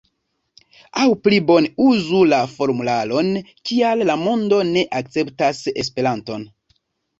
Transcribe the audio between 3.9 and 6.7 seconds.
la mondo ne akceptas Esperanton?